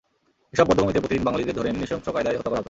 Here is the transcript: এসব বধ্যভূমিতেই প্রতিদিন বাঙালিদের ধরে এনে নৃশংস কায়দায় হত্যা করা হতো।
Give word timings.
এসব 0.53 0.65
বধ্যভূমিতেই 0.69 1.03
প্রতিদিন 1.03 1.23
বাঙালিদের 1.27 1.55
ধরে 1.57 1.69
এনে 1.69 1.79
নৃশংস 1.79 2.07
কায়দায় 2.15 2.37
হত্যা 2.37 2.49
করা 2.51 2.57
হতো। 2.57 2.59